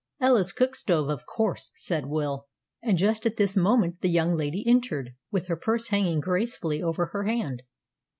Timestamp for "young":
4.09-4.33